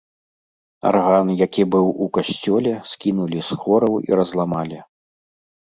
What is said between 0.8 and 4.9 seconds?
Арган, які быў у касцёле, скінулі з хораў і разламалі.